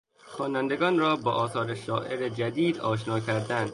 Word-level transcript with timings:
خوانندگان 0.25 0.99
را 0.99 1.15
با 1.15 1.31
آثار 1.31 1.75
شاعر 1.75 2.29
جدید 2.29 2.79
آشنا 2.79 3.19
کردن 3.19 3.69